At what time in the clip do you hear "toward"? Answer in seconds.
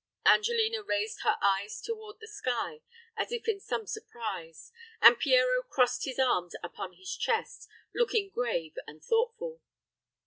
1.79-2.19